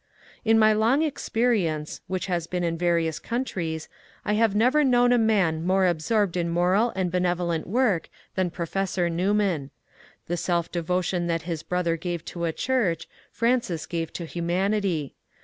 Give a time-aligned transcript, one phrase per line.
[0.43, 3.87] In my long experience, which has been in various countries,
[4.25, 8.49] I have never known a man more absorbed in moral and be nevolent work than
[8.49, 9.69] Professor Newman.
[10.25, 15.13] The self devotion that his brother gave to a church, Francis gave to humanity.